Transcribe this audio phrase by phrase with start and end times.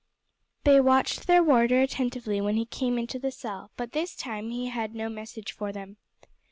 [0.63, 4.49] They watched their warder attentively when he next came into the cell, but this time
[4.49, 5.97] he had no message for them.